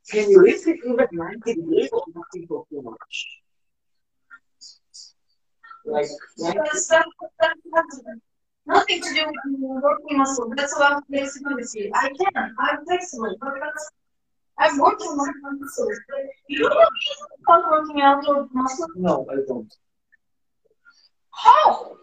[0.09, 3.27] Can you lift it even 90 degrees or nothing for too much?
[5.85, 6.07] Like,
[6.39, 7.07] 90 That's- that-
[7.41, 8.03] that has
[8.67, 10.53] Nothing to do with working muscle.
[10.55, 11.91] That's about flexibility.
[11.93, 12.55] I can.
[12.59, 13.91] I'm flexible, but that's.
[14.59, 15.99] I'm working on my muscles.
[16.49, 16.89] You don't
[17.43, 18.91] start working out your muscles.
[18.97, 19.73] No, I don't.
[21.31, 21.97] How?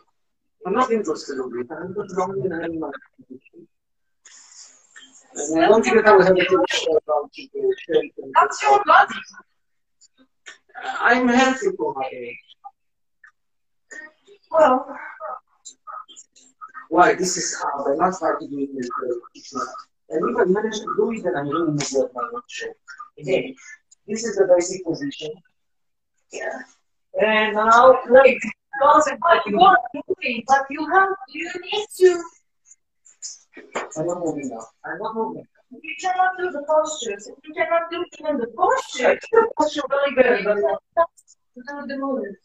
[0.65, 1.67] I'm not interested in it.
[1.71, 2.89] I'm just wrong in any my
[5.35, 9.13] And I don't think I will have a good show about shape That's your body.
[10.99, 12.37] I'm healthy for my age.
[14.49, 14.97] Well,
[16.89, 17.15] Why?
[17.15, 17.93] This is hard.
[17.93, 18.89] I'm not starting to do it
[19.35, 19.67] It's not.
[20.09, 22.67] And if I manage to do it, then I'm really good at my own show.
[23.19, 23.55] Again,
[24.07, 25.31] this is the basic position.
[26.31, 26.59] yeah.
[27.21, 28.37] And now, like,
[28.81, 32.23] But you are moving, but you have, you need to,
[33.97, 34.65] I'm not moving now.
[34.85, 35.47] I'm not moving.
[35.81, 37.29] you cannot do the postures.
[37.45, 39.19] You cannot do even the I posture.
[39.31, 39.81] do the posture
[40.15, 40.61] very good,
[40.95, 41.07] but
[41.55, 42.37] You do the movement.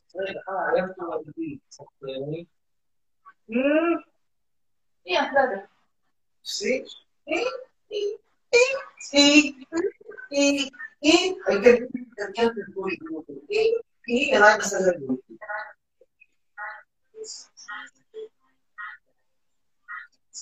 [0.49, 1.61] I have to like be.
[1.81, 2.47] Okay.
[3.53, 3.95] Hmm.
[5.05, 5.69] Yeah, better.
[6.45, 6.85] See?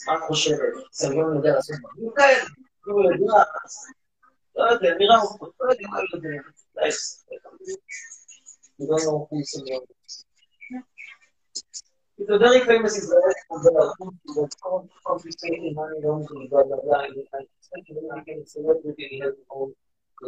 [0.07, 0.59] מה את חושבת?
[0.93, 2.45] סביון יודע לעשות דברים כאלה?
[2.85, 3.43] הוא יודע...
[4.57, 6.29] לא יודע, נראה הוא לא יודע מה הוא יודע.
[6.75, 7.41] די, סביון
[9.07, 9.85] לא מוכן סביון.
[12.19, 13.69] It's a very famous Israeli that's
[16.51, 16.99] blah, blah, blah.
[16.99, 17.87] I think
[18.25, 19.09] became a celebrity.
[19.11, 19.73] He has his own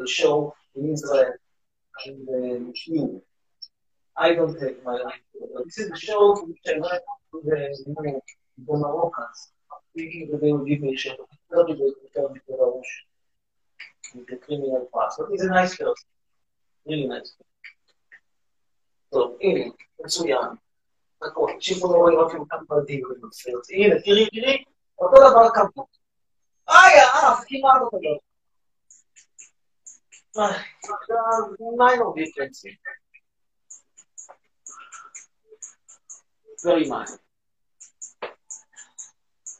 [0.06, 1.32] show in Israel
[2.06, 3.22] and the you.
[4.16, 5.20] I don't take my life.
[5.64, 8.20] This is a show which I went to the, you know,
[8.66, 9.50] the Moroccans,
[9.96, 11.16] thinking that they would give me a show.
[11.52, 12.82] I would the
[14.14, 15.18] with the criminal past.
[15.18, 15.94] But he's a nice person.
[16.86, 17.46] Really nice person.
[19.12, 20.58] So, anyway, that's who we are.
[21.22, 23.50] הכל, תקשיבו לא רואים רק כמה פרטים בנושא.
[23.74, 24.64] הנה, תראי, תראי,
[24.98, 25.96] אותו דבר כמות.
[26.68, 28.18] איי, האף, כמעט אותו דבר.
[31.76, 32.64] minor difference.
[36.64, 37.18] Very minor.